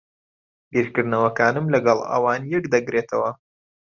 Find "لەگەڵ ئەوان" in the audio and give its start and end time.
1.73-2.41